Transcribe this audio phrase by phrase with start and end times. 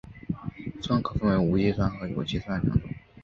[0.81, 2.89] 酸可分为无机酸和有机酸两种。